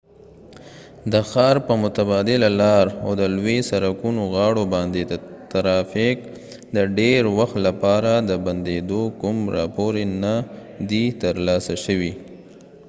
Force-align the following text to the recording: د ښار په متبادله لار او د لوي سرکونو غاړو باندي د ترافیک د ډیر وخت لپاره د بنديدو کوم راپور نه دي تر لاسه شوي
د 1.11 1.13
ښار 1.29 1.55
په 1.67 1.73
متبادله 1.83 2.49
لار 2.61 2.87
او 3.03 3.11
د 3.21 3.23
لوي 3.35 3.57
سرکونو 3.69 4.21
غاړو 4.35 4.63
باندي 4.73 5.03
د 5.07 5.13
ترافیک 5.51 6.17
د 6.75 6.77
ډیر 6.97 7.21
وخت 7.37 7.57
لپاره 7.67 8.11
د 8.29 8.31
بنديدو 8.45 9.03
کوم 9.21 9.37
راپور 9.57 9.93
نه 10.23 10.35
دي 10.89 11.05
تر 11.21 11.35
لاسه 11.47 11.73
شوي 11.85 12.13